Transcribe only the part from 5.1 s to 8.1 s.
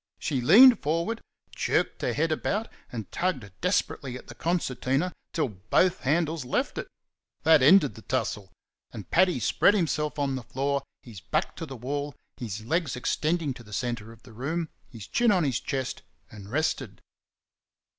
till both handles left it. That ended the